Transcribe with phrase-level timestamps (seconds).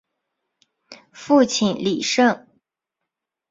[1.11, 2.47] 父亲李晟。